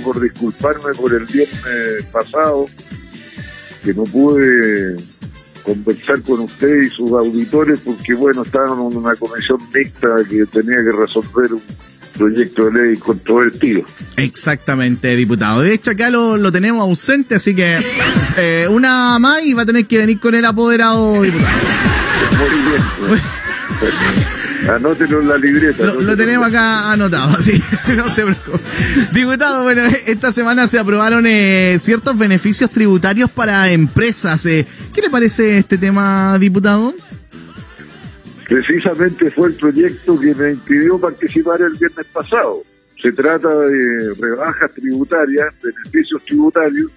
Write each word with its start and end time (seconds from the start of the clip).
por 0.00 0.20
disculparme 0.20 0.94
por 0.94 1.12
el 1.12 1.24
viernes 1.26 2.04
pasado, 2.12 2.66
que 3.84 3.94
no 3.94 4.04
pude 4.04 4.96
conversar 5.62 6.22
con 6.22 6.40
usted 6.40 6.82
y 6.82 6.90
sus 6.90 7.12
auditores 7.12 7.80
porque, 7.84 8.14
bueno, 8.14 8.42
estaban 8.42 8.72
en 8.72 8.96
una 8.96 9.14
comisión 9.16 9.58
mixta 9.74 10.08
que 10.28 10.46
tenía 10.46 10.76
que 10.76 10.92
resolver 10.92 11.52
un 11.52 11.62
proyecto 12.16 12.70
de 12.70 12.82
ley 12.82 12.96
controvertido. 12.96 13.82
Exactamente, 14.16 15.14
diputado. 15.14 15.60
De 15.62 15.74
hecho, 15.74 15.90
acá 15.90 16.10
lo, 16.10 16.36
lo 16.36 16.50
tenemos 16.50 16.82
ausente, 16.82 17.36
así 17.36 17.54
que 17.54 17.78
eh, 18.36 18.66
una 18.70 19.18
más 19.18 19.44
y 19.44 19.54
va 19.54 19.62
a 19.62 19.66
tener 19.66 19.86
que 19.86 19.98
venir 19.98 20.18
con 20.18 20.34
el 20.34 20.44
apoderado, 20.44 21.22
diputado. 21.22 21.58
Muy 22.38 23.18
bien. 23.18 24.28
Anótelo 24.68 25.20
en 25.20 25.28
la 25.28 25.38
libreta. 25.38 25.84
Lo, 25.84 26.16
tenemos 26.16 26.48
acá 26.48 26.92
anotado, 26.92 27.28
así 27.38 27.62
no 27.96 28.08
se 28.08 28.22
preocupe. 28.24 28.58
Diputado, 29.12 29.62
bueno, 29.62 29.82
esta 30.06 30.30
semana 30.30 30.66
se 30.66 30.78
aprobaron 30.78 31.26
eh, 31.26 31.78
ciertos 31.80 32.16
beneficios 32.18 32.70
tributarios 32.70 33.30
para 33.30 33.70
empresas. 33.70 34.44
Eh. 34.46 34.66
¿Qué 34.94 35.02
le 35.02 35.10
parece 35.10 35.58
este 35.58 35.78
tema, 35.78 36.38
diputado? 36.38 36.92
Precisamente 38.46 39.30
fue 39.30 39.48
el 39.48 39.54
proyecto 39.54 40.18
que 40.18 40.34
me 40.34 40.52
impidió 40.52 40.98
participar 40.98 41.60
el 41.60 41.74
viernes 41.74 42.06
pasado. 42.12 42.62
Se 43.00 43.12
trata 43.12 43.48
de 43.48 44.14
rebajas 44.20 44.72
tributarias, 44.72 45.54
beneficios 45.62 46.24
tributarios, 46.24 46.90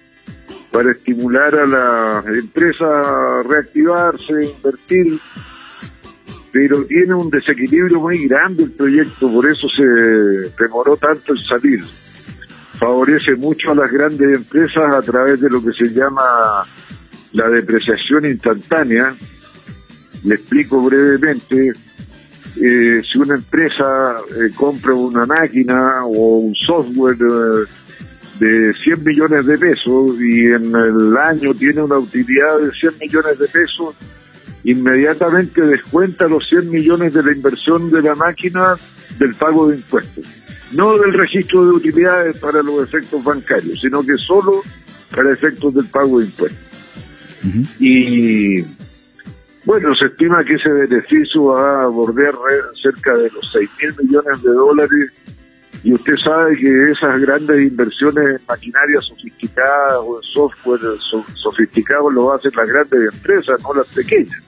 para 0.70 0.90
estimular 0.90 1.54
a 1.54 1.66
las 1.66 2.26
empresas 2.26 2.82
a 2.82 3.42
reactivarse, 3.46 4.32
invertir 4.56 5.20
pero 6.52 6.84
tiene 6.84 7.14
un 7.14 7.30
desequilibrio 7.30 8.00
muy 8.00 8.28
grande 8.28 8.64
el 8.64 8.72
proyecto, 8.72 9.32
por 9.32 9.50
eso 9.50 9.66
se 9.74 9.82
demoró 10.62 10.96
tanto 10.98 11.32
en 11.32 11.38
salir. 11.38 11.82
Favorece 12.78 13.34
mucho 13.36 13.72
a 13.72 13.74
las 13.74 13.90
grandes 13.90 14.36
empresas 14.36 14.92
a 14.92 15.00
través 15.00 15.40
de 15.40 15.48
lo 15.48 15.64
que 15.64 15.72
se 15.72 15.88
llama 15.88 16.22
la 17.32 17.48
depreciación 17.48 18.26
instantánea. 18.26 19.14
Le 20.24 20.34
explico 20.34 20.82
brevemente. 20.82 21.72
Eh, 22.60 23.00
si 23.10 23.18
una 23.18 23.36
empresa 23.36 24.18
eh, 24.28 24.50
compra 24.54 24.92
una 24.92 25.24
máquina 25.24 26.04
o 26.04 26.36
un 26.36 26.54
software 26.54 27.16
eh, 27.18 27.64
de 28.38 28.74
100 28.74 29.04
millones 29.04 29.46
de 29.46 29.56
pesos 29.56 30.20
y 30.20 30.46
en 30.46 30.74
el 30.74 31.16
año 31.16 31.54
tiene 31.54 31.80
una 31.80 31.96
utilidad 31.96 32.58
de 32.58 32.70
100 32.72 32.92
millones 33.00 33.38
de 33.38 33.48
pesos, 33.48 33.94
inmediatamente 34.64 35.60
descuenta 35.62 36.28
los 36.28 36.46
100 36.48 36.70
millones 36.70 37.12
de 37.12 37.22
la 37.22 37.32
inversión 37.32 37.90
de 37.90 38.02
la 38.02 38.14
máquina 38.14 38.76
del 39.18 39.34
pago 39.34 39.68
de 39.68 39.76
impuestos. 39.76 40.24
No 40.72 40.96
del 40.98 41.12
registro 41.12 41.64
de 41.64 41.72
utilidades 41.72 42.38
para 42.38 42.62
los 42.62 42.82
efectos 42.82 43.22
bancarios, 43.22 43.80
sino 43.80 44.02
que 44.04 44.16
solo 44.16 44.62
para 45.14 45.32
efectos 45.32 45.74
del 45.74 45.86
pago 45.86 46.20
de 46.20 46.26
impuestos. 46.26 46.72
Y 47.78 48.62
bueno, 49.64 49.94
se 49.94 50.06
estima 50.06 50.44
que 50.44 50.54
ese 50.54 50.70
beneficio 50.70 51.44
va 51.46 51.84
a 51.84 51.86
bordear 51.86 52.34
cerca 52.82 53.14
de 53.16 53.30
los 53.30 53.50
6 53.52 53.70
mil 53.80 54.06
millones 54.06 54.42
de 54.42 54.50
dólares 54.50 55.12
y 55.84 55.92
usted 55.92 56.14
sabe 56.16 56.56
que 56.56 56.90
esas 56.92 57.20
grandes 57.20 57.60
inversiones 57.60 58.40
en 58.40 58.46
maquinaria 58.46 59.00
sofisticada 59.00 59.98
o 60.00 60.18
en 60.18 60.22
software 60.22 60.80
sofisticado 61.34 62.08
lo 62.10 62.32
hacen 62.32 62.52
las 62.54 62.68
grandes 62.68 63.12
empresas, 63.12 63.60
no 63.62 63.74
las 63.74 63.88
pequeñas. 63.88 64.40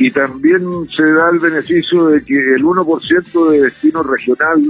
Y 0.00 0.10
también 0.10 0.60
se 0.94 1.04
da 1.12 1.30
el 1.30 1.38
beneficio 1.38 2.06
de 2.06 2.24
que 2.24 2.34
el 2.34 2.64
1% 2.64 3.50
de 3.50 3.62
destino 3.62 4.02
regional 4.02 4.62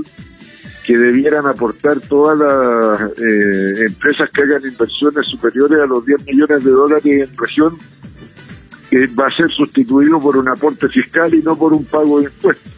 que 0.84 0.96
debieran 0.96 1.46
aportar 1.46 2.00
todas 2.00 2.38
las 2.38 3.10
eh, 3.18 3.86
empresas 3.86 4.30
que 4.30 4.42
hagan 4.42 4.62
inversiones 4.64 5.26
superiores 5.26 5.80
a 5.80 5.86
los 5.86 6.04
10 6.04 6.26
millones 6.26 6.64
de 6.64 6.70
dólares 6.70 7.28
en 7.28 7.36
región, 7.36 7.76
que 8.90 9.06
va 9.08 9.26
a 9.26 9.30
ser 9.30 9.50
sustituido 9.50 10.20
por 10.20 10.36
un 10.36 10.48
aporte 10.48 10.88
fiscal 10.88 11.34
y 11.34 11.42
no 11.42 11.56
por 11.56 11.72
un 11.74 11.84
pago 11.84 12.20
de 12.20 12.26
impuestos 12.26 12.77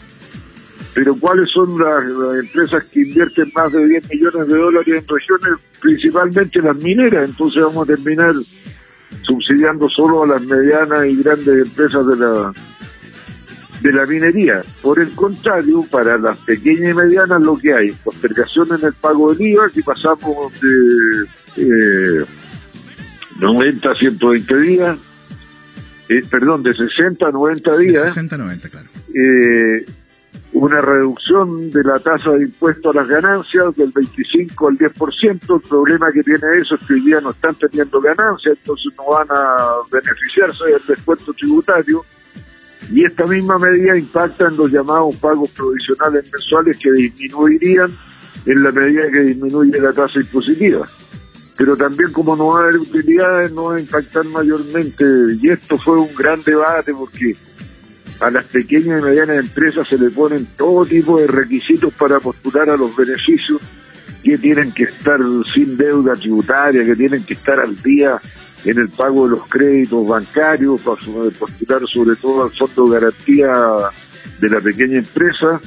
pero 0.94 1.16
¿cuáles 1.16 1.50
son 1.50 1.78
las, 1.78 2.04
empresas 2.44 2.84
que 2.84 3.00
invierten 3.00 3.50
más 3.54 3.72
de 3.72 3.86
10 3.86 4.10
millones 4.10 4.48
de 4.48 4.58
dólares 4.58 5.02
en 5.02 5.08
regiones? 5.08 5.52
Principalmente 5.80 6.60
las 6.60 6.76
mineras, 6.76 7.28
entonces 7.28 7.62
vamos 7.62 7.88
a 7.88 7.94
terminar 7.94 8.34
subsidiando 9.22 9.88
solo 9.88 10.24
a 10.24 10.26
las 10.26 10.42
medianas 10.42 11.06
y 11.06 11.16
grandes 11.16 11.66
empresas 11.66 12.06
de 12.06 12.16
la 12.16 12.52
de 13.80 13.92
la 13.92 14.06
minería. 14.06 14.62
Por 14.82 15.00
el 15.00 15.10
contrario, 15.12 15.84
para 15.90 16.18
las 16.18 16.36
pequeñas 16.38 16.90
y 16.90 16.94
medianas 16.94 17.40
lo 17.40 17.56
que 17.56 17.72
hay, 17.72 17.92
postergación 17.92 18.68
en 18.78 18.86
el 18.86 18.92
pago 18.92 19.32
del 19.32 19.46
IVA, 19.48 19.70
que 19.70 19.82
pasamos 19.82 20.52
de 21.56 22.26
90 23.40 23.88
eh, 23.88 23.90
a 23.90 23.94
120 23.94 24.58
días, 24.58 24.98
eh, 26.08 26.22
perdón, 26.30 26.62
de 26.62 26.74
60 26.74 27.26
a 27.26 27.30
90 27.30 27.76
días. 27.78 28.02
De 28.02 28.08
60 28.08 28.34
a 28.34 28.38
90, 28.38 28.68
claro. 28.68 28.88
Eh, 29.14 29.84
una 30.52 30.80
reducción 30.80 31.70
de 31.70 31.84
la 31.84 31.98
tasa 32.00 32.32
de 32.32 32.42
impuesto 32.42 32.90
a 32.90 32.94
las 32.94 33.08
ganancias 33.08 33.74
del 33.76 33.92
25 33.92 34.68
al 34.68 34.78
10%. 34.78 35.54
El 35.62 35.68
problema 35.68 36.10
que 36.12 36.22
tiene 36.22 36.58
eso 36.60 36.74
es 36.74 36.80
que 36.86 36.94
hoy 36.94 37.00
día 37.02 37.20
no 37.20 37.30
están 37.30 37.54
teniendo 37.54 38.00
ganancias, 38.00 38.56
entonces 38.58 38.92
no 38.96 39.10
van 39.10 39.28
a 39.30 39.66
beneficiarse 39.90 40.64
del 40.64 40.82
descuento 40.86 41.32
tributario. 41.34 42.04
Y 42.90 43.04
esta 43.04 43.24
misma 43.26 43.58
medida 43.58 43.96
impacta 43.96 44.48
en 44.48 44.56
los 44.56 44.70
llamados 44.70 45.14
pagos 45.16 45.50
provisionales 45.50 46.28
mensuales 46.32 46.76
que 46.78 46.90
disminuirían 46.92 47.90
en 48.46 48.62
la 48.62 48.72
medida 48.72 49.10
que 49.10 49.20
disminuye 49.20 49.80
la 49.80 49.92
tasa 49.92 50.18
impositiva. 50.18 50.88
Pero 51.56 51.76
también 51.76 52.10
como 52.10 52.34
no 52.34 52.48
va 52.48 52.60
a 52.60 52.62
haber 52.64 52.78
utilidades, 52.78 53.52
no 53.52 53.64
va 53.64 53.76
a 53.76 53.80
impactar 53.80 54.24
mayormente. 54.24 55.04
Y 55.40 55.50
esto 55.50 55.78
fue 55.78 55.98
un 55.98 56.12
gran 56.14 56.42
debate 56.42 56.92
porque 56.92 57.36
a 58.20 58.30
las 58.30 58.44
pequeñas 58.44 59.00
y 59.00 59.04
medianas 59.04 59.38
empresas 59.38 59.88
se 59.88 59.98
le 59.98 60.10
ponen 60.10 60.46
todo 60.56 60.84
tipo 60.84 61.18
de 61.18 61.26
requisitos 61.26 61.92
para 61.94 62.20
postular 62.20 62.68
a 62.68 62.76
los 62.76 62.94
beneficios, 62.94 63.60
que 64.22 64.36
tienen 64.36 64.72
que 64.72 64.84
estar 64.84 65.18
sin 65.54 65.76
deuda 65.76 66.14
tributaria, 66.14 66.84
que 66.84 66.94
tienen 66.94 67.24
que 67.24 67.32
estar 67.32 67.58
al 67.58 67.80
día 67.82 68.20
en 68.64 68.78
el 68.78 68.90
pago 68.90 69.24
de 69.24 69.30
los 69.30 69.46
créditos 69.46 70.06
bancarios, 70.06 70.80
para 70.82 70.96
postular 71.38 71.80
sobre 71.90 72.16
todo 72.16 72.44
al 72.44 72.50
fondo 72.50 72.86
de 72.86 73.00
garantía 73.00 73.50
de 74.38 74.48
la 74.50 74.60
pequeña 74.60 74.98
empresa. 74.98 75.58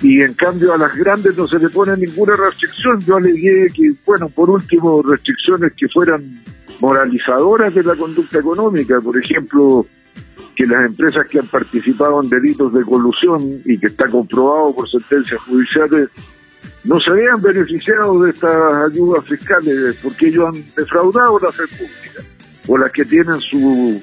Y 0.00 0.22
en 0.22 0.34
cambio 0.34 0.72
a 0.72 0.78
las 0.78 0.94
grandes 0.94 1.36
no 1.36 1.48
se 1.48 1.58
le 1.58 1.68
pone 1.70 1.96
ninguna 1.96 2.36
restricción. 2.36 3.00
Yo 3.00 3.16
alegué 3.16 3.68
que, 3.74 3.92
bueno, 4.06 4.28
por 4.28 4.48
último, 4.48 5.02
restricciones 5.02 5.72
que 5.76 5.88
fueran 5.88 6.40
moralizadoras 6.78 7.74
de 7.74 7.82
la 7.82 7.96
conducta 7.96 8.38
económica, 8.38 9.00
por 9.00 9.18
ejemplo, 9.18 9.84
que 10.58 10.66
las 10.66 10.86
empresas 10.86 11.24
que 11.28 11.38
han 11.38 11.46
participado 11.46 12.20
en 12.20 12.28
delitos 12.28 12.74
de 12.74 12.82
colusión 12.82 13.62
y 13.64 13.78
que 13.78 13.86
está 13.86 14.08
comprobado 14.08 14.74
por 14.74 14.90
sentencias 14.90 15.40
judiciales 15.42 16.08
no 16.82 16.98
se 16.98 17.12
vean 17.12 17.40
beneficiado 17.40 18.20
de 18.20 18.30
estas 18.30 18.90
ayudas 18.90 19.24
fiscales 19.24 19.94
porque 20.02 20.26
ellos 20.26 20.48
han 20.48 20.64
defraudado 20.76 21.38
la 21.38 21.52
fe 21.52 21.62
pública 21.68 22.22
o 22.66 22.76
las 22.76 22.90
que 22.90 23.04
tienen 23.04 23.40
su 23.40 24.00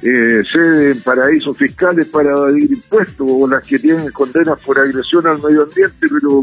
eh, 0.00 0.42
sede 0.50 0.92
en 0.92 1.00
paraísos 1.02 1.58
fiscales 1.58 2.06
para 2.06 2.30
evadir 2.30 2.72
impuestos 2.72 3.26
o 3.28 3.46
las 3.46 3.62
que 3.62 3.78
tienen 3.78 4.10
condenas 4.12 4.58
por 4.60 4.78
agresión 4.78 5.26
al 5.26 5.42
medio 5.42 5.64
ambiente 5.64 6.08
pero 6.08 6.42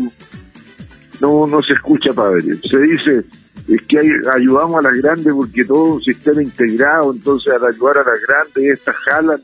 no 1.21 1.47
no 1.47 1.61
se 1.63 1.73
escucha 1.73 2.13
padre. 2.13 2.43
Se 2.69 2.77
dice 2.77 3.23
es 3.69 3.81
que 3.83 3.99
ayudamos 4.33 4.79
a 4.79 4.89
las 4.89 5.01
grandes 5.01 5.33
porque 5.33 5.63
todo 5.63 5.95
un 5.95 6.01
sistema 6.01 6.41
integrado, 6.41 7.13
entonces 7.13 7.53
al 7.53 7.65
ayudar 7.65 7.99
a 7.99 8.03
las 8.03 8.21
grandes, 8.27 8.79
estas 8.79 8.95
jalan 8.95 9.39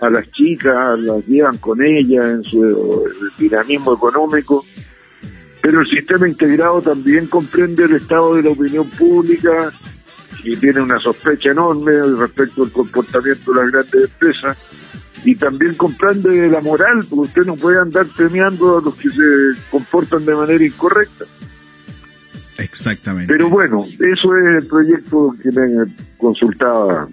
a 0.00 0.10
las 0.10 0.30
chicas, 0.30 0.98
las 1.00 1.26
llevan 1.26 1.58
con 1.58 1.84
ellas 1.84 2.24
en 2.24 2.44
su 2.44 3.04
dinamismo 3.38 3.94
económico, 3.94 4.64
pero 5.60 5.80
el 5.80 5.88
sistema 5.88 6.28
integrado 6.28 6.82
también 6.82 7.26
comprende 7.26 7.84
el 7.84 7.94
estado 7.94 8.36
de 8.36 8.42
la 8.42 8.50
opinión 8.50 8.88
pública 8.90 9.72
y 10.44 10.56
tiene 10.56 10.80
una 10.80 11.00
sospecha 11.00 11.50
enorme 11.50 11.92
respecto 12.18 12.64
al 12.64 12.70
comportamiento 12.70 13.52
de 13.52 13.62
las 13.62 13.72
grandes 13.72 14.04
empresas 14.04 14.58
y 15.24 15.34
también 15.36 15.74
comprende 15.74 16.48
la 16.48 16.60
moral, 16.60 17.04
porque 17.08 17.28
usted 17.28 17.42
no 17.46 17.56
puede 17.56 17.80
andar 17.80 18.06
premiando 18.14 18.78
a 18.78 18.82
los 18.82 18.94
que 18.94 19.08
se 19.08 19.60
comportan 19.70 20.24
de 20.26 20.34
manera 20.34 20.64
incorrecta. 20.64 21.24
Exactamente. 22.74 23.32
Pero 23.32 23.48
bueno, 23.48 23.84
eso 23.86 24.36
es 24.36 24.62
el 24.62 24.66
proyecto 24.66 25.36
que 25.40 25.52
me 25.52 25.94
consultaba. 26.18 27.08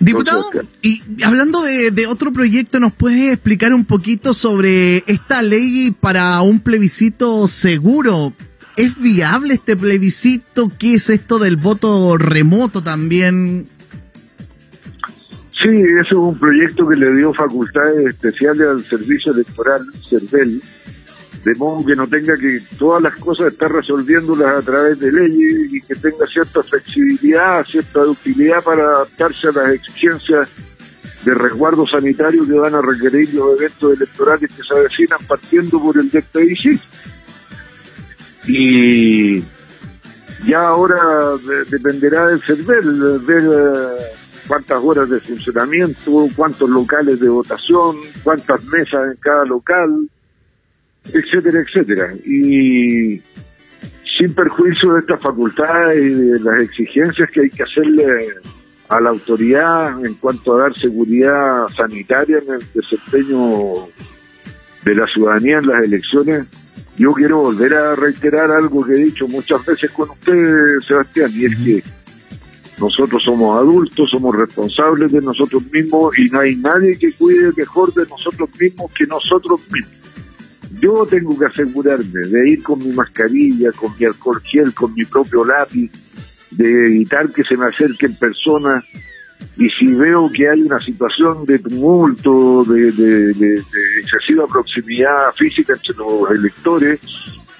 Diputado, 0.00 0.44
y 0.82 1.02
hablando 1.24 1.62
de, 1.62 2.06
otro 2.08 2.32
proyecto, 2.32 2.80
¿nos 2.80 2.92
puede 2.92 3.32
explicar 3.32 3.72
un 3.72 3.84
poquito 3.84 4.34
sobre 4.34 4.98
esta 5.06 5.42
ley 5.42 5.94
para 6.00 6.40
un 6.42 6.60
plebiscito 6.60 7.46
seguro? 7.46 8.32
¿Es 8.76 9.00
viable 9.00 9.54
este 9.54 9.76
plebiscito? 9.76 10.70
¿Qué 10.78 10.94
es 10.94 11.10
esto 11.10 11.38
del 11.38 11.56
voto 11.56 12.16
remoto 12.16 12.82
también? 12.82 13.66
Sí, 15.62 15.82
eso 16.00 16.08
es 16.08 16.12
un 16.12 16.38
proyecto 16.38 16.88
que 16.88 16.96
le 16.96 17.14
dio 17.16 17.32
facultades 17.34 18.06
especiales 18.06 18.66
al 18.68 18.84
Servicio 18.84 19.32
Electoral, 19.32 19.82
CERVEL, 20.08 20.62
de 21.44 21.54
modo 21.54 21.84
que 21.84 21.96
no 21.96 22.06
tenga 22.06 22.36
que 22.36 22.60
todas 22.78 23.02
las 23.02 23.16
cosas 23.16 23.52
estar 23.52 23.70
resolviéndolas 23.70 24.58
a 24.58 24.62
través 24.62 24.98
de 24.98 25.12
leyes 25.12 25.72
y 25.72 25.80
que 25.80 25.94
tenga 25.94 26.26
cierta 26.26 26.62
flexibilidad, 26.62 27.64
cierta 27.64 28.00
utilidad 28.00 28.62
para 28.62 28.82
adaptarse 28.82 29.48
a 29.48 29.52
las 29.52 29.74
exigencias 29.74 30.48
de 31.24 31.34
resguardo 31.34 31.86
sanitario 31.86 32.46
que 32.46 32.52
van 32.52 32.74
a 32.74 32.82
requerir 32.82 33.34
los 33.34 33.58
eventos 33.58 33.92
electorales 33.92 34.50
que 34.54 34.62
se 34.62 34.74
avecinan 34.74 35.18
partiendo 35.26 35.80
por 35.80 35.96
el 35.98 36.10
DPIC. 36.10 36.80
Y 38.46 39.44
ya 40.46 40.68
ahora 40.68 40.98
dependerá 41.68 42.26
del 42.26 42.40
CERVEL, 42.40 43.18
ver 43.20 43.44
eh, 43.44 44.02
cuántas 44.46 44.82
horas 44.82 45.10
de 45.10 45.20
funcionamiento, 45.20 46.28
cuántos 46.34 46.70
locales 46.70 47.20
de 47.20 47.28
votación, 47.28 47.96
cuántas 48.22 48.64
mesas 48.64 49.08
en 49.08 49.16
cada 49.20 49.44
local, 49.44 50.08
etcétera, 51.12 51.60
etcétera. 51.60 52.14
Y 52.24 53.22
sin 54.18 54.34
perjuicio 54.34 54.94
de 54.94 55.00
estas 55.00 55.22
facultades 55.22 56.02
y 56.02 56.14
de 56.14 56.40
las 56.40 56.60
exigencias 56.60 57.30
que 57.30 57.42
hay 57.42 57.50
que 57.50 57.62
hacerle 57.62 58.34
a 58.88 59.00
la 59.00 59.10
autoridad 59.10 60.04
en 60.04 60.14
cuanto 60.14 60.54
a 60.54 60.62
dar 60.62 60.76
seguridad 60.76 61.68
sanitaria 61.76 62.38
en 62.38 62.54
el 62.54 62.66
desempeño 62.74 63.88
de 64.84 64.94
la 64.94 65.06
ciudadanía 65.06 65.58
en 65.58 65.66
las 65.66 65.84
elecciones, 65.84 66.46
yo 66.96 67.12
quiero 67.12 67.38
volver 67.38 67.74
a 67.74 67.94
reiterar 67.94 68.50
algo 68.50 68.82
que 68.82 68.94
he 68.94 69.04
dicho 69.04 69.28
muchas 69.28 69.64
veces 69.64 69.90
con 69.92 70.10
usted, 70.10 70.80
Sebastián, 70.80 71.30
y 71.32 71.44
es 71.44 71.56
que 71.56 71.82
nosotros 72.80 73.22
somos 73.22 73.58
adultos, 73.60 74.10
somos 74.10 74.34
responsables 74.34 75.12
de 75.12 75.20
nosotros 75.20 75.62
mismos 75.70 76.18
y 76.18 76.28
no 76.28 76.40
hay 76.40 76.56
nadie 76.56 76.98
que 76.98 77.12
cuide 77.12 77.52
mejor 77.56 77.92
de 77.92 78.06
nosotros 78.06 78.48
mismos 78.58 78.90
que 78.92 79.06
nosotros 79.06 79.60
mismos. 79.70 80.07
Yo 80.80 81.06
tengo 81.06 81.38
que 81.38 81.46
asegurarme 81.46 82.28
de 82.28 82.50
ir 82.50 82.62
con 82.62 82.78
mi 82.78 82.92
mascarilla, 82.92 83.72
con 83.72 83.94
mi 83.98 84.04
alcohol 84.04 84.40
gel, 84.42 84.74
con 84.74 84.94
mi 84.94 85.04
propio 85.04 85.44
lápiz, 85.44 85.90
de 86.50 86.86
evitar 86.86 87.30
que 87.32 87.44
se 87.44 87.56
me 87.56 87.66
acerquen 87.66 88.14
personas 88.16 88.84
y 89.56 89.68
si 89.70 89.92
veo 89.92 90.30
que 90.30 90.48
hay 90.48 90.62
una 90.62 90.78
situación 90.78 91.44
de 91.44 91.58
tumulto, 91.58 92.64
de, 92.64 93.62
excesiva 94.00 94.46
proximidad 94.46 95.32
física 95.36 95.74
entre 95.74 95.94
los 95.96 96.30
electores, 96.30 97.00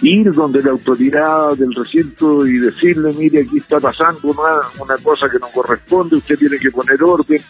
ir 0.00 0.32
donde 0.32 0.62
la 0.62 0.70
autoridad 0.70 1.56
del 1.56 1.74
recinto 1.74 2.46
y 2.46 2.58
decirle, 2.58 3.12
mire, 3.18 3.40
aquí 3.40 3.58
está 3.58 3.80
pasando 3.80 4.28
una, 4.28 4.60
una 4.80 4.96
cosa 4.98 5.28
que 5.28 5.38
no 5.38 5.48
corresponde, 5.48 6.16
usted 6.16 6.38
tiene 6.38 6.58
que 6.58 6.70
poner 6.70 7.02
orden, 7.02 7.42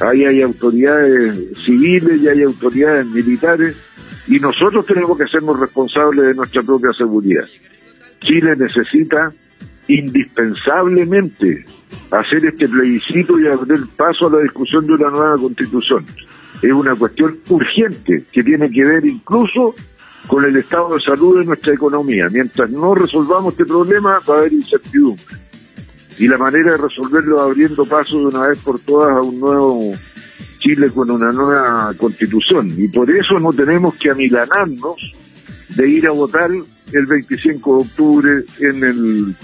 ahí 0.00 0.24
hay 0.24 0.42
autoridades 0.42 1.56
civiles 1.64 2.20
y 2.20 2.28
hay 2.28 2.42
autoridades 2.42 3.06
militares, 3.06 3.76
y 4.26 4.38
nosotros 4.38 4.86
tenemos 4.86 5.18
que 5.18 5.26
sernos 5.26 5.58
responsables 5.58 6.26
de 6.26 6.34
nuestra 6.34 6.62
propia 6.62 6.92
seguridad. 6.92 7.44
Chile 8.20 8.56
necesita 8.56 9.32
indispensablemente 9.88 11.64
hacer 12.10 12.46
este 12.46 12.68
plebiscito 12.68 13.38
y 13.38 13.48
abrir 13.48 13.86
paso 13.96 14.28
a 14.28 14.30
la 14.30 14.38
discusión 14.38 14.86
de 14.86 14.94
una 14.94 15.10
nueva 15.10 15.36
constitución. 15.36 16.06
Es 16.62 16.72
una 16.72 16.94
cuestión 16.94 17.38
urgente 17.48 18.24
que 18.32 18.42
tiene 18.42 18.70
que 18.70 18.84
ver 18.84 19.04
incluso 19.04 19.74
con 20.26 20.44
el 20.44 20.56
estado 20.56 20.94
de 20.94 21.02
salud 21.02 21.38
de 21.40 21.44
nuestra 21.44 21.74
economía. 21.74 22.28
Mientras 22.30 22.70
no 22.70 22.94
resolvamos 22.94 23.52
este 23.52 23.66
problema 23.66 24.20
va 24.28 24.36
a 24.36 24.38
haber 24.38 24.54
incertidumbre. 24.54 25.24
Y 26.18 26.28
la 26.28 26.38
manera 26.38 26.72
de 26.72 26.76
resolverlo 26.78 27.36
es 27.36 27.42
abriendo 27.42 27.84
paso 27.84 28.18
de 28.18 28.26
una 28.26 28.46
vez 28.46 28.58
por 28.60 28.78
todas 28.78 29.16
a 29.16 29.20
un 29.20 29.40
nuevo 29.40 29.92
Chile 30.64 30.90
con 30.90 31.10
una 31.10 31.30
nueva 31.30 31.92
constitución. 31.98 32.74
Y 32.78 32.88
por 32.88 33.10
eso 33.10 33.38
no 33.38 33.52
tenemos 33.52 33.94
que 33.96 34.10
amilanarnos 34.10 35.12
de 35.68 35.88
ir 35.90 36.06
a 36.06 36.10
votar 36.10 36.50
el 36.50 37.06
25 37.06 37.76
de 37.76 37.82
octubre 37.82 38.30
en 38.60 38.84
el 38.84 39.36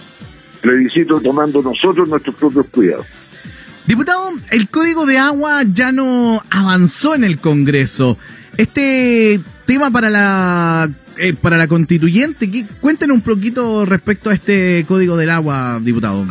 plebiscito 0.62 1.20
tomando 1.20 1.60
nosotros 1.60 2.08
nuestros 2.08 2.34
propios 2.36 2.66
cuidados. 2.70 3.06
Diputado, 3.86 4.30
el 4.50 4.68
código 4.70 5.04
de 5.04 5.18
agua 5.18 5.62
ya 5.70 5.92
no 5.92 6.42
avanzó 6.48 7.14
en 7.14 7.24
el 7.24 7.38
Congreso. 7.38 8.16
Este 8.56 9.40
tema 9.66 9.90
para 9.90 10.08
la 10.08 10.90
eh, 11.18 11.34
para 11.34 11.58
la 11.58 11.68
constituyente, 11.68 12.48
cuéntenos 12.80 13.16
un 13.16 13.22
poquito 13.22 13.84
respecto 13.84 14.30
a 14.30 14.34
este 14.34 14.86
código 14.88 15.18
del 15.18 15.28
agua, 15.28 15.78
diputado. 15.82 16.24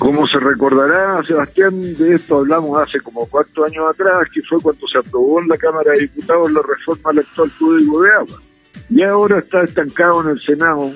Como 0.00 0.26
se 0.26 0.40
recordará, 0.40 1.22
Sebastián, 1.22 1.80
de 1.96 2.16
esto 2.16 2.38
hablamos 2.38 2.82
hace 2.82 2.98
como 3.00 3.26
cuatro 3.26 3.64
años 3.64 3.84
atrás, 3.88 4.28
que 4.34 4.42
fue 4.42 4.60
cuando 4.60 4.88
se 4.88 4.98
aprobó 4.98 5.40
en 5.40 5.46
la 5.46 5.56
Cámara 5.56 5.92
de 5.92 6.00
Diputados 6.00 6.50
la 6.50 6.62
reforma 6.62 7.10
al 7.10 7.18
actual 7.20 7.52
Código 7.56 8.02
de 8.02 8.10
Agua. 8.10 8.42
Y 8.88 9.02
ahora 9.04 9.38
está 9.38 9.62
estancado 9.62 10.22
en 10.22 10.30
el 10.30 10.40
Senado 10.40 10.92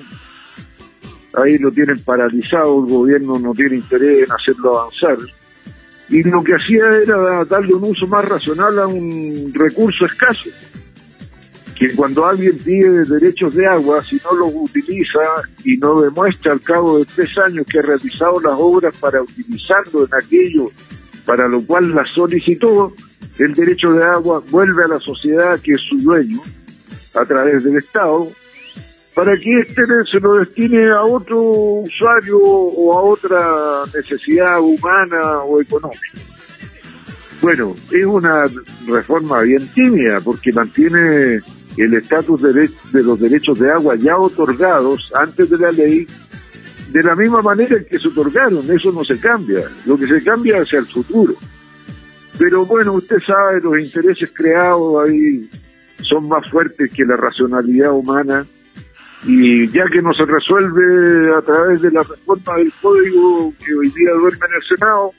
ahí 1.35 1.57
lo 1.57 1.71
tienen 1.71 1.99
paralizado, 1.99 2.83
el 2.83 2.91
gobierno 2.91 3.39
no 3.39 3.53
tiene 3.53 3.75
interés 3.75 4.27
en 4.27 4.31
hacerlo 4.31 4.79
avanzar. 4.79 5.17
Y 6.09 6.23
lo 6.23 6.43
que 6.43 6.53
hacía 6.53 6.83
era 7.03 7.45
darle 7.45 7.73
un 7.73 7.83
uso 7.83 8.07
más 8.07 8.23
racional 8.25 8.79
a 8.79 8.87
un 8.87 9.51
recurso 9.53 10.05
escaso, 10.05 10.49
que 11.87 11.95
cuando 11.95 12.25
alguien 12.25 12.57
pide 12.57 13.05
derechos 13.05 13.53
de 13.53 13.67
agua, 13.67 14.03
si 14.03 14.15
no 14.23 14.33
los 14.33 14.51
utiliza 14.53 15.19
y 15.63 15.77
no 15.77 16.01
demuestra 16.01 16.53
al 16.53 16.61
cabo 16.61 16.99
de 16.99 17.05
tres 17.05 17.37
años 17.37 17.65
que 17.69 17.79
ha 17.79 17.83
realizado 17.83 18.39
las 18.39 18.53
obras 18.57 18.95
para 18.99 19.21
utilizarlo 19.21 20.05
en 20.05 20.15
aquello 20.15 20.67
para 21.25 21.47
lo 21.47 21.61
cual 21.65 21.93
la 21.93 22.05
solicitó, 22.05 22.93
el 23.39 23.53
derecho 23.53 23.91
de 23.91 24.03
agua 24.03 24.43
vuelve 24.49 24.83
a 24.83 24.87
la 24.87 24.99
sociedad 24.99 25.59
que 25.59 25.73
es 25.73 25.81
su 25.81 25.97
dueño 25.97 26.41
a 27.15 27.25
través 27.25 27.63
del 27.63 27.77
Estado 27.77 28.29
para 29.13 29.37
que 29.37 29.59
este 29.59 29.83
se 30.11 30.19
lo 30.19 30.33
destine 30.33 30.89
a 30.91 31.03
otro 31.03 31.39
usuario 31.39 32.39
o 32.39 32.97
a 32.97 33.01
otra 33.01 33.83
necesidad 33.93 34.59
humana 34.59 35.39
o 35.39 35.61
económica. 35.61 36.19
Bueno, 37.41 37.75
es 37.91 38.05
una 38.05 38.45
reforma 38.87 39.41
bien 39.41 39.67
tímida 39.69 40.19
porque 40.19 40.51
mantiene 40.51 41.41
el 41.77 41.93
estatus 41.93 42.41
de, 42.41 42.69
los 43.03 43.19
derechos 43.19 43.59
de 43.59 43.71
agua 43.71 43.95
ya 43.95 44.17
otorgados 44.17 45.11
antes 45.13 45.49
de 45.49 45.57
la 45.57 45.71
ley 45.71 46.07
de 46.91 47.03
la 47.03 47.15
misma 47.15 47.41
manera 47.41 47.77
en 47.77 47.85
que 47.85 47.99
se 47.99 48.07
otorgaron, 48.07 48.63
eso 48.71 48.91
no 48.91 49.03
se 49.03 49.19
cambia, 49.19 49.69
lo 49.85 49.97
que 49.97 50.07
se 50.07 50.23
cambia 50.23 50.61
hacia 50.61 50.79
el 50.79 50.85
futuro. 50.85 51.35
Pero 52.37 52.65
bueno, 52.65 52.93
usted 52.93 53.17
sabe, 53.25 53.59
los 53.61 53.77
intereses 53.79 54.29
creados 54.33 55.05
ahí 55.05 55.49
son 56.01 56.27
más 56.27 56.49
fuertes 56.49 56.93
que 56.93 57.03
la 57.03 57.17
racionalidad 57.17 57.91
humana 57.91 58.45
y 59.25 59.67
ya 59.69 59.85
que 59.85 60.01
no 60.01 60.13
se 60.13 60.25
resuelve 60.25 61.33
a 61.35 61.41
través 61.41 61.81
de 61.81 61.91
la 61.91 62.03
reforma 62.03 62.57
del 62.57 62.71
código 62.81 63.53
que 63.63 63.73
hoy 63.73 63.89
día 63.89 64.11
duerme 64.11 64.45
en 64.47 64.55
el 64.55 64.77
Senado, 64.77 65.11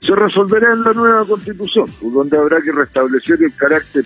se 0.00 0.14
resolverá 0.14 0.72
en 0.72 0.84
la 0.84 0.92
nueva 0.92 1.24
constitución, 1.26 1.86
pues, 2.00 2.14
donde 2.14 2.38
habrá 2.38 2.62
que 2.62 2.72
restablecer 2.72 3.42
el 3.42 3.54
carácter 3.54 4.04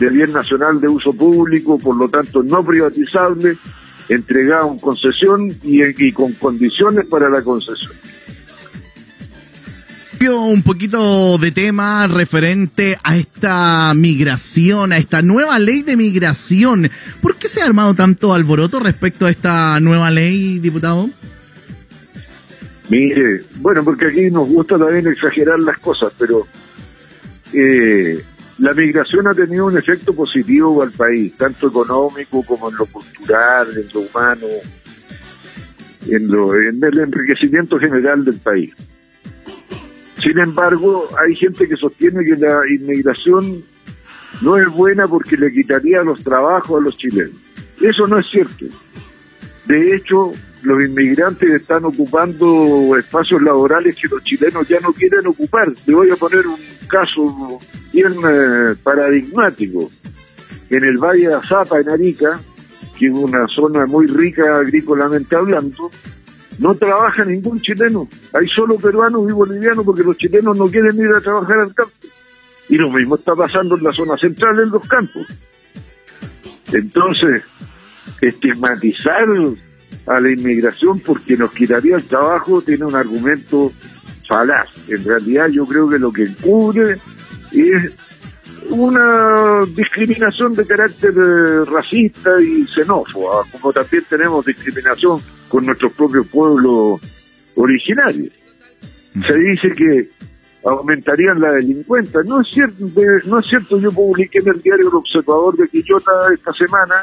de 0.00 0.08
bien 0.08 0.32
nacional 0.32 0.80
de 0.80 0.88
uso 0.88 1.12
público, 1.12 1.78
por 1.78 1.94
lo 1.94 2.08
tanto 2.08 2.42
no 2.42 2.64
privatizable, 2.64 3.56
entregado 4.08 4.72
en 4.72 4.78
concesión 4.80 5.48
y, 5.62 5.82
y 5.84 6.12
con 6.12 6.32
condiciones 6.32 7.06
para 7.06 7.28
la 7.28 7.42
concesión 7.42 7.92
un 10.28 10.62
poquito 10.62 11.38
de 11.38 11.50
tema 11.50 12.06
referente 12.06 12.96
a 13.02 13.16
esta 13.16 13.92
migración, 13.94 14.92
a 14.92 14.98
esta 14.98 15.22
nueva 15.22 15.58
ley 15.58 15.82
de 15.82 15.96
migración. 15.96 16.90
¿Por 17.22 17.36
qué 17.36 17.48
se 17.48 17.62
ha 17.62 17.66
armado 17.66 17.94
tanto 17.94 18.34
alboroto 18.34 18.80
respecto 18.80 19.26
a 19.26 19.30
esta 19.30 19.80
nueva 19.80 20.10
ley, 20.10 20.58
diputado? 20.58 21.08
Mire, 22.90 23.42
bueno, 23.56 23.82
porque 23.82 24.06
aquí 24.06 24.30
nos 24.30 24.48
gusta 24.48 24.78
también 24.78 25.06
exagerar 25.06 25.58
las 25.60 25.78
cosas, 25.78 26.12
pero 26.18 26.46
eh, 27.52 28.22
la 28.60 28.74
migración 28.74 29.26
ha 29.26 29.34
tenido 29.34 29.66
un 29.66 29.78
efecto 29.78 30.14
positivo 30.14 30.82
al 30.82 30.90
país, 30.90 31.34
tanto 31.36 31.68
económico 31.68 32.42
como 32.42 32.68
en 32.68 32.76
lo 32.76 32.84
cultural, 32.86 33.68
en 33.74 33.88
lo 33.92 34.00
humano, 34.00 34.46
en, 36.06 36.28
lo, 36.30 36.54
en 36.54 36.84
el 36.84 36.98
enriquecimiento 36.98 37.78
general 37.78 38.22
del 38.22 38.36
país. 38.36 38.74
Sin 40.16 40.38
embargo, 40.38 41.08
hay 41.18 41.34
gente 41.34 41.66
que 41.66 41.76
sostiene 41.76 42.22
que 42.22 42.36
la 42.36 42.60
inmigración 42.68 43.64
no 44.42 44.58
es 44.58 44.68
buena 44.68 45.08
porque 45.08 45.38
le 45.38 45.50
quitaría 45.50 46.02
los 46.02 46.22
trabajos 46.22 46.80
a 46.80 46.84
los 46.84 46.98
chilenos. 46.98 47.40
Eso 47.80 48.06
no 48.06 48.18
es 48.18 48.26
cierto. 48.30 48.66
De 49.64 49.96
hecho, 49.96 50.32
los 50.60 50.84
inmigrantes 50.84 51.48
están 51.50 51.86
ocupando 51.86 52.94
espacios 52.98 53.40
laborales 53.40 53.96
que 53.96 54.08
los 54.08 54.22
chilenos 54.22 54.68
ya 54.68 54.80
no 54.80 54.92
quieren 54.92 55.26
ocupar. 55.26 55.68
Le 55.86 55.94
voy 55.94 56.10
a 56.10 56.16
poner 56.16 56.46
un 56.46 56.60
caso 56.86 57.58
bien 57.92 58.14
eh, 58.28 58.74
paradigmático. 58.82 59.90
En 60.68 60.84
el 60.84 60.98
Valle 60.98 61.28
de 61.28 61.34
Azapa, 61.34 61.80
en 61.80 61.88
Arica, 61.88 62.40
que 62.98 63.06
es 63.06 63.12
una 63.12 63.46
zona 63.48 63.86
muy 63.86 64.06
rica 64.06 64.58
agrícolamente 64.58 65.34
hablando, 65.34 65.90
no 66.58 66.74
trabaja 66.74 67.24
ningún 67.24 67.60
chileno. 67.60 68.08
Hay 68.32 68.46
solo 68.48 68.76
peruanos 68.76 69.28
y 69.28 69.32
bolivianos 69.32 69.84
porque 69.84 70.04
los 70.04 70.16
chilenos 70.16 70.56
no 70.56 70.68
quieren 70.68 70.96
ir 71.00 71.10
a 71.10 71.20
trabajar 71.20 71.58
al 71.58 71.74
campo. 71.74 71.92
Y 72.68 72.76
lo 72.76 72.90
mismo 72.90 73.16
está 73.16 73.34
pasando 73.34 73.76
en 73.76 73.82
la 73.82 73.92
zona 73.92 74.16
central, 74.16 74.60
en 74.60 74.68
los 74.70 74.86
campos. 74.86 75.26
Entonces, 76.72 77.42
estigmatizar 78.20 79.26
a 80.06 80.20
la 80.20 80.30
inmigración 80.30 81.00
porque 81.00 81.36
nos 81.36 81.52
quitaría 81.52 81.96
el 81.96 82.04
trabajo 82.04 82.62
tiene 82.62 82.84
un 82.84 82.94
argumento 82.94 83.72
falaz. 84.28 84.68
En 84.88 85.04
realidad 85.04 85.48
yo 85.48 85.66
creo 85.66 85.88
que 85.88 85.98
lo 85.98 86.12
que 86.12 86.24
encubre 86.24 86.98
es 87.52 87.92
una 88.68 89.64
discriminación 89.74 90.54
de 90.54 90.66
carácter 90.66 91.12
eh, 91.16 91.64
racista 91.64 92.30
y 92.40 92.64
xenófoba, 92.66 93.44
como 93.50 93.72
también 93.72 94.04
tenemos 94.08 94.44
discriminación 94.44 95.20
con 95.48 95.66
nuestros 95.66 95.92
propios 95.92 96.26
pueblos 96.28 97.00
originarios. 97.56 98.32
Se 99.26 99.34
dice 99.34 99.72
que 99.72 100.10
aumentarían 100.64 101.40
la 101.40 101.52
delincuencia. 101.52 102.20
No 102.24 102.40
es 102.40 102.48
cierto, 102.48 102.84
no 103.26 103.38
es 103.38 103.46
cierto, 103.46 103.80
yo 103.80 103.90
publiqué 103.90 104.38
en 104.38 104.48
el 104.48 104.62
diario 104.62 104.88
El 104.88 104.94
Observador 104.94 105.56
de 105.56 105.68
Quillota 105.68 106.10
esta 106.32 106.52
semana 106.52 107.02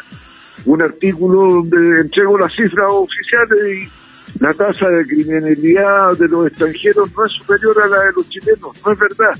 un 0.66 0.82
artículo 0.82 1.64
donde 1.64 2.02
entrego 2.02 2.38
las 2.38 2.52
cifras 2.54 2.88
oficiales 2.90 3.60
y 3.84 4.40
la 4.40 4.54
tasa 4.54 4.90
de 4.90 5.06
criminalidad 5.06 6.18
de 6.18 6.28
los 6.28 6.48
extranjeros 6.48 7.12
no 7.16 7.26
es 7.26 7.32
superior 7.32 7.82
a 7.82 7.88
la 7.88 8.00
de 8.06 8.12
los 8.16 8.30
chilenos, 8.30 8.82
no 8.86 8.92
es 8.92 9.00
verdad. 9.00 9.34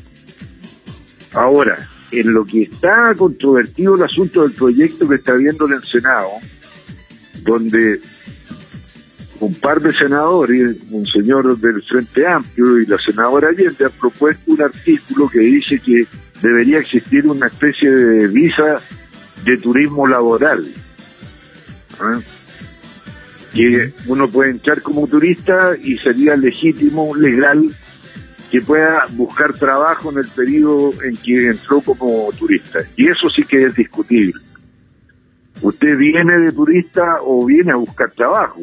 Ahora, 1.34 1.90
en 2.12 2.34
lo 2.34 2.46
que 2.46 2.64
está 2.64 3.14
controvertido 3.16 3.96
el 3.96 4.04
asunto 4.04 4.44
del 4.44 4.54
proyecto 4.54 5.08
que 5.08 5.16
está 5.16 5.34
viendo 5.34 5.66
en 5.68 5.74
el 5.74 5.84
Senado, 5.84 6.30
donde 7.44 8.00
un 9.40 9.54
par 9.56 9.82
de 9.82 9.94
senadores, 9.94 10.78
un 10.90 11.06
señor 11.06 11.58
del 11.60 11.82
Frente 11.84 12.26
Amplio 12.26 12.80
y 12.80 12.86
la 12.86 12.98
senadora 12.98 13.50
Allende 13.50 13.86
han 13.86 13.92
propuesto 13.92 14.52
un 14.52 14.62
artículo 14.62 15.30
que 15.30 15.40
dice 15.40 15.80
que 15.80 16.06
debería 16.42 16.80
existir 16.80 17.28
una 17.28 17.48
especie 17.48 17.90
de 17.90 18.28
visa 18.28 18.80
de 19.44 19.58
turismo 19.58 20.08
laboral. 20.08 20.68
¿ah? 22.00 22.20
Que 23.54 23.94
uno 24.08 24.28
puede 24.28 24.52
entrar 24.52 24.82
como 24.82 25.08
turista 25.08 25.76
y 25.82 25.98
sería 25.98 26.36
legítimo, 26.36 27.16
legal, 27.16 27.70
que 28.52 28.62
pueda 28.62 29.06
buscar 29.12 29.54
trabajo 29.54 30.12
en 30.12 30.20
el 30.20 30.28
periodo 30.28 30.94
en 31.04 31.18
que 31.18 31.48
entró 31.48 31.82
como 31.82 32.30
turista. 32.38 32.80
Y 32.96 33.08
eso 33.08 33.30
sí 33.30 33.44
que 33.44 33.64
es 33.64 33.76
discutible. 33.76 34.34
Usted 35.62 35.98
viene 35.98 36.40
de 36.40 36.52
turista 36.52 37.20
o 37.22 37.46
viene 37.46 37.72
a 37.72 37.76
buscar 37.76 38.12
trabajo, 38.12 38.62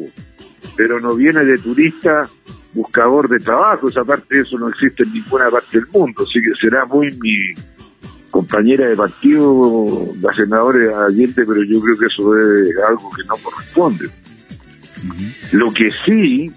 pero 0.75 0.99
no 0.99 1.15
viene 1.15 1.43
de 1.43 1.57
turista 1.57 2.29
buscador 2.73 3.29
de 3.29 3.39
trabajo. 3.39 3.89
Esa 3.89 4.03
parte 4.03 4.35
de 4.35 4.41
eso 4.41 4.57
no 4.57 4.69
existe 4.69 5.03
en 5.03 5.13
ninguna 5.13 5.49
parte 5.49 5.77
del 5.77 5.87
mundo, 5.87 6.23
así 6.23 6.39
que 6.41 6.51
será 6.59 6.85
muy 6.85 7.11
mi 7.17 7.53
compañera 8.31 8.87
de 8.87 8.95
partido, 8.95 10.13
la 10.19 10.33
senadora 10.33 11.05
Allende, 11.05 11.45
pero 11.45 11.63
yo 11.63 11.79
creo 11.79 11.97
que 11.97 12.05
eso 12.05 12.37
es 12.37 12.75
algo 12.87 13.09
que 13.11 13.23
no 13.23 13.35
corresponde. 13.37 14.09
Lo 15.51 15.71
que 15.71 15.89
sí 16.05 16.51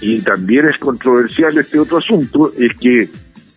y 0.00 0.20
también 0.20 0.68
es 0.68 0.78
controversial 0.78 1.56
este 1.58 1.78
otro 1.78 1.98
asunto, 1.98 2.52
es 2.56 2.74
que 2.76 3.08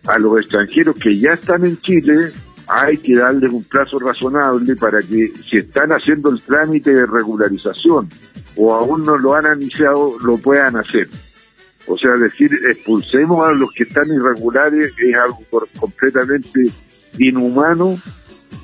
a 0.06 0.18
los 0.18 0.40
extranjeros 0.40 0.96
que 0.96 1.18
ya 1.18 1.32
están 1.32 1.64
en 1.64 1.78
Chile 1.80 2.32
hay 2.68 2.98
que 2.98 3.14
darles 3.14 3.52
un 3.52 3.64
plazo 3.64 3.98
razonable 3.98 4.76
para 4.76 5.00
que 5.00 5.32
si 5.48 5.58
están 5.58 5.92
haciendo 5.92 6.30
el 6.30 6.40
trámite 6.40 6.94
de 6.94 7.06
regularización 7.06 8.08
o 8.56 8.74
aún 8.74 9.04
no 9.04 9.16
lo 9.16 9.34
han 9.34 9.60
iniciado, 9.60 10.18
lo 10.20 10.38
puedan 10.38 10.76
hacer. 10.76 11.08
O 11.86 11.98
sea, 11.98 12.12
decir, 12.12 12.50
expulsemos 12.70 13.46
a 13.46 13.52
los 13.52 13.72
que 13.72 13.82
están 13.84 14.08
irregulares 14.08 14.92
es 14.96 15.14
algo 15.16 15.42
completamente 15.78 16.70
inhumano 17.18 18.00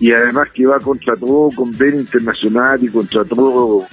y 0.00 0.12
además 0.12 0.48
que 0.54 0.66
va 0.66 0.78
contra 0.78 1.16
todo 1.16 1.50
convenio 1.54 2.00
internacional 2.00 2.82
y 2.82 2.88
contra 2.88 3.24
todo 3.24 3.86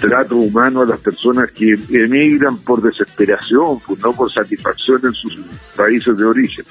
trato 0.00 0.36
humano 0.36 0.82
a 0.82 0.86
las 0.86 1.00
personas 1.00 1.50
que 1.52 1.78
emigran 1.90 2.58
por 2.58 2.82
desesperación, 2.82 3.80
pues, 3.86 4.00
no 4.00 4.12
por 4.12 4.32
satisfacción 4.32 5.00
en 5.04 5.12
sus 5.14 5.38
países 5.76 6.16
de 6.16 6.24
origen. 6.24 6.64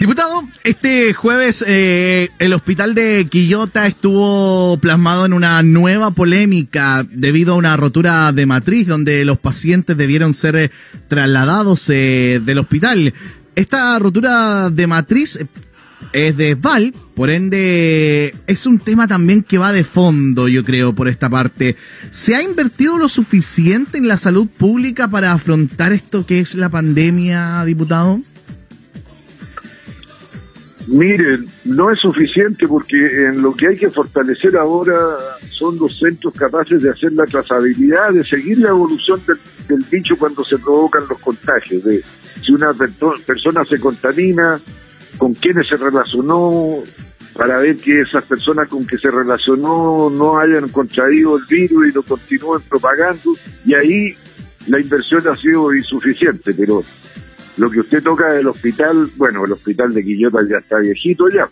Diputado, 0.00 0.42
este 0.64 1.12
jueves 1.12 1.62
eh, 1.66 2.30
el 2.38 2.54
hospital 2.54 2.94
de 2.94 3.26
Quillota 3.28 3.86
estuvo 3.86 4.78
plasmado 4.78 5.26
en 5.26 5.34
una 5.34 5.62
nueva 5.62 6.10
polémica 6.12 7.06
debido 7.10 7.52
a 7.52 7.58
una 7.58 7.76
rotura 7.76 8.32
de 8.32 8.46
matriz 8.46 8.86
donde 8.86 9.26
los 9.26 9.38
pacientes 9.38 9.98
debieron 9.98 10.32
ser 10.32 10.56
eh, 10.56 10.70
trasladados 11.08 11.90
eh, 11.90 12.40
del 12.42 12.60
hospital. 12.60 13.12
Esta 13.54 13.98
rotura 13.98 14.70
de 14.70 14.86
matriz 14.86 15.38
es 16.14 16.36
de 16.36 16.54
Val, 16.54 16.94
por 17.20 17.28
ende 17.28 18.34
es 18.46 18.64
un 18.64 18.78
tema 18.78 19.06
también 19.06 19.42
que 19.42 19.58
va 19.58 19.74
de 19.74 19.84
fondo, 19.84 20.48
yo 20.48 20.64
creo, 20.64 20.94
por 20.94 21.06
esta 21.06 21.28
parte. 21.28 21.76
¿Se 22.08 22.34
ha 22.34 22.42
invertido 22.42 22.96
lo 22.96 23.10
suficiente 23.10 23.98
en 23.98 24.08
la 24.08 24.16
salud 24.16 24.46
pública 24.46 25.06
para 25.06 25.32
afrontar 25.32 25.92
esto 25.92 26.24
que 26.24 26.40
es 26.40 26.54
la 26.54 26.70
pandemia, 26.70 27.62
diputado? 27.66 28.22
Miren, 30.86 31.46
no 31.66 31.90
es 31.90 31.98
suficiente 31.98 32.66
porque 32.66 32.96
en 32.96 33.42
lo 33.42 33.54
que 33.54 33.68
hay 33.68 33.76
que 33.76 33.90
fortalecer 33.90 34.56
ahora 34.56 34.94
son 35.50 35.76
los 35.76 35.98
centros 35.98 36.32
capaces 36.32 36.80
de 36.80 36.88
hacer 36.88 37.12
la 37.12 37.26
trazabilidad, 37.26 38.14
de 38.14 38.24
seguir 38.24 38.60
la 38.60 38.70
evolución 38.70 39.20
del, 39.26 39.36
del 39.68 39.84
bicho 39.90 40.16
cuando 40.16 40.42
se 40.42 40.56
provocan 40.56 41.02
los 41.06 41.20
contagios, 41.20 41.84
de 41.84 42.02
si 42.42 42.52
una 42.52 42.72
persona 42.72 43.62
se 43.66 43.78
contamina, 43.78 44.58
con 45.18 45.34
quienes 45.34 45.68
se 45.68 45.76
relacionó, 45.76 46.82
para 47.34 47.58
ver 47.58 47.76
que 47.76 48.00
esas 48.00 48.24
personas 48.24 48.68
con 48.68 48.86
que 48.86 48.98
se 48.98 49.10
relacionó 49.10 50.10
no 50.10 50.38
hayan 50.38 50.68
contraído 50.68 51.36
el 51.36 51.44
virus 51.46 51.88
y 51.88 51.92
lo 51.92 52.02
continúen 52.02 52.60
propagando, 52.68 53.34
y 53.64 53.74
ahí 53.74 54.12
la 54.66 54.80
inversión 54.80 55.26
ha 55.28 55.36
sido 55.36 55.74
insuficiente, 55.74 56.52
pero 56.54 56.82
lo 57.56 57.70
que 57.70 57.80
usted 57.80 58.02
toca 58.02 58.32
del 58.32 58.48
hospital, 58.48 59.10
bueno, 59.16 59.44
el 59.44 59.52
hospital 59.52 59.92
de 59.94 60.04
Quillota 60.04 60.38
ya 60.48 60.58
está 60.58 60.78
viejito 60.78 61.28
ya, 61.28 61.48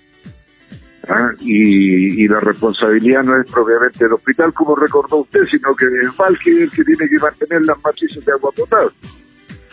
¿ah? 1.09 1.31
y, 1.41 2.27
la 2.29 2.41
responsabilidad 2.41 3.23
no 3.23 3.41
es 3.41 3.51
propiamente 3.51 4.05
del 4.05 4.15
hospital, 4.15 4.53
como 4.53 4.77
recordó 4.77 5.19
usted, 5.19 5.45
sino 5.51 5.75
que 5.75 5.87
es 5.87 6.47
el 6.47 6.71
que 6.71 6.85
tiene 6.85 7.09
que 7.09 7.19
mantener 7.19 7.63
las 7.63 7.83
matrices 7.83 8.25
de 8.25 8.33
agua 8.33 8.53
potable. 8.53 8.93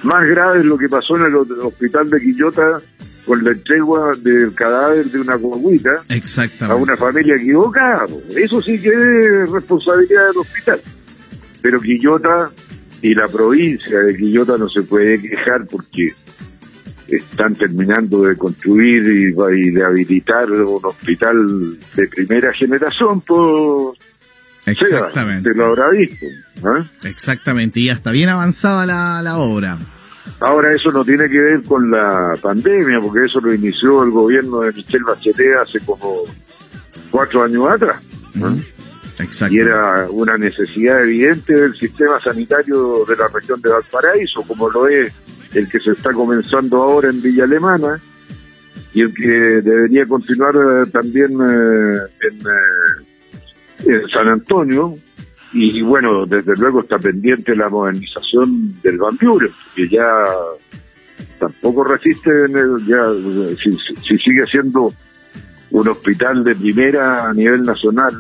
Más 0.04 0.26
grave 0.28 0.60
es 0.60 0.66
lo 0.66 0.78
que 0.78 0.88
pasó 0.88 1.16
en 1.18 1.24
el 1.24 1.36
hospital 1.36 2.10
de 2.10 2.22
Quillota 2.22 2.82
con 3.26 3.44
la 3.44 3.52
entregua 3.52 4.14
del 4.18 4.54
cadáver 4.54 5.06
de 5.08 5.20
una 5.20 5.36
guaguita 5.36 6.04
a 6.62 6.76
una 6.76 6.96
familia 6.96 7.36
equivocada. 7.36 8.06
Eso 8.36 8.62
sí 8.62 8.80
que 8.80 8.90
es 8.90 9.50
responsabilidad 9.50 10.28
del 10.28 10.38
hospital. 10.38 10.82
Pero 11.62 11.82
Quillota 11.82 12.52
y 13.02 13.16
la 13.16 13.28
provincia 13.28 14.00
de 14.00 14.16
Quillota 14.16 14.58
no 14.58 14.70
se 14.70 14.84
puede 14.84 15.22
quejar 15.22 15.66
porque 15.66 16.14
están 17.08 17.56
terminando 17.56 18.24
de 18.24 18.36
construir 18.36 19.04
y, 19.04 19.72
de 19.72 19.84
habilitar 19.84 20.50
un 20.52 20.84
hospital 20.84 21.78
de 21.96 22.08
primera 22.08 22.54
generación, 22.54 23.22
pues 23.22 24.00
Exactamente. 24.66 25.52
Se 25.52 25.58
lo 25.58 25.66
habrá 25.66 25.90
visto. 25.90 26.26
Exactamente, 27.04 27.80
y 27.80 27.86
ya 27.86 27.94
está 27.94 28.12
bien 28.12 28.30
avanzada 28.30 28.86
la, 28.86 29.22
la 29.22 29.38
obra. 29.38 29.78
Ahora 30.40 30.74
eso 30.74 30.92
no 30.92 31.06
tiene 31.06 31.30
que 31.30 31.40
ver 31.40 31.64
con 31.64 31.90
la 31.90 32.38
pandemia, 32.42 33.00
porque 33.00 33.26
eso 33.26 33.40
lo 33.40 33.54
inició 33.54 34.04
el 34.04 34.12
gobierno 34.12 34.62
de 34.62 34.74
Michel 34.74 35.04
Bachelet 35.04 35.58
hace 35.58 35.80
como 35.80 36.24
cuatro 37.10 37.44
años 37.44 37.70
atrás. 37.70 38.02
Exacto. 39.20 39.56
Y 39.56 39.60
era 39.60 40.08
una 40.10 40.38
necesidad 40.38 41.04
evidente 41.04 41.54
del 41.54 41.74
sistema 41.74 42.20
sanitario 42.20 43.06
de 43.08 43.16
la 43.16 43.28
región 43.30 43.62
de 43.62 43.70
Valparaíso, 43.70 44.42
como 44.44 44.70
lo 44.70 44.88
es 44.88 45.14
el 45.54 45.70
que 45.70 45.80
se 45.80 45.92
está 45.92 46.12
comenzando 46.12 46.82
ahora 46.82 47.10
en 47.10 47.22
Villa 47.22 47.46
Alemana 47.46 48.02
y 48.94 49.02
el 49.02 49.14
que 49.14 49.28
debería 49.28 50.06
continuar 50.06 50.56
eh, 50.56 50.90
también 50.92 51.32
eh, 51.32 52.00
en, 52.22 52.40
eh, 52.40 53.94
en 53.94 54.10
San 54.10 54.28
Antonio, 54.28 54.98
y 55.58 55.82
bueno, 55.82 56.26
desde 56.26 56.54
luego 56.58 56.82
está 56.82 57.00
pendiente 57.00 57.56
la 57.56 57.70
modernización 57.70 58.82
del 58.82 58.98
Van 58.98 59.18
que 59.18 59.88
ya 59.88 60.06
tampoco 61.40 61.86
resiste, 61.86 62.30
en 62.30 62.58
el, 62.58 62.86
ya 62.86 63.08
si, 63.64 64.18
sigue 64.18 64.46
siendo 64.52 64.94
un 65.72 65.88
hospital 65.88 66.44
de 66.44 66.56
primera 66.56 67.30
a 67.30 67.34
nivel 67.34 67.64
nacional 67.64 68.14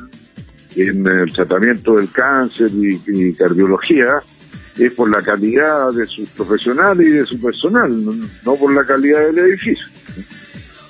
en 0.77 1.05
el 1.05 1.31
tratamiento 1.33 1.95
del 1.95 2.09
cáncer 2.09 2.71
y, 2.73 3.33
cardiología, 3.33 4.15
es 4.77 4.93
por 4.93 5.09
la 5.09 5.21
calidad 5.21 5.91
de 5.91 6.05
sus 6.05 6.29
profesionales 6.29 7.05
y 7.05 7.11
de 7.11 7.25
su 7.25 7.39
personal, 7.41 7.91
no 8.45 8.55
por 8.55 8.73
la 8.73 8.85
calidad 8.85 9.25
del 9.25 9.39
edificio. 9.39 9.87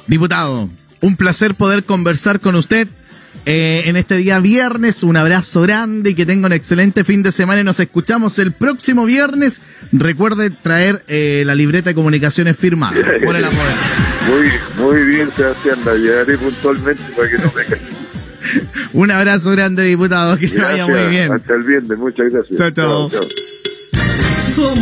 Diputado, 0.06 0.70
un 1.02 1.18
placer 1.18 1.56
poder 1.56 1.84
conversar 1.84 2.40
con 2.40 2.54
usted. 2.54 2.88
Eh, 3.46 3.84
en 3.86 3.96
este 3.96 4.16
día 4.18 4.40
viernes. 4.40 5.04
Un 5.04 5.18
abrazo 5.18 5.62
grande 5.62 6.12
y 6.12 6.16
que 6.16 6.26
tenga 6.26 6.48
un 6.48 6.54
excelente 6.54 7.04
fin 7.04 7.22
de 7.22 7.32
semana 7.32 7.62
y 7.62 7.64
nos 7.64 7.80
escuchamos 7.80 8.40
el 8.40 8.52
próximo 8.52 9.06
viernes. 9.06 9.62
Recuerde 9.92 10.50
traer 10.50 11.04
eh, 11.08 11.44
la 11.46 11.54
libreta 11.54 11.90
de 11.90 11.96
comunicaciones 11.96 12.58
firmada 12.58 12.96
por 13.26 13.36
el 13.36 13.46
apoyo. 13.46 13.60
Muy, 14.28 14.84
muy 14.84 15.06
bien, 15.06 15.30
Sebastián, 15.36 15.78
la 15.86 15.94
llevaré 15.94 16.38
puntualmente 16.38 17.04
para 17.16 17.30
que 17.30 17.38
no 17.38 17.54
me 17.56 17.66
Un 18.94 19.12
abrazo 19.12 19.52
grande, 19.52 19.84
diputado. 19.84 20.38
Que 20.38 20.48
le 20.48 20.62
vaya 20.62 20.88
muy 20.88 21.08
bien. 21.10 21.32
Hasta 21.32 21.54
el 21.54 21.64
viernes. 21.64 21.98
Muchas 21.98 22.32
gracias. 22.32 22.58
chao. 22.58 22.72
chao. 22.72 23.10
chao. 23.10 23.55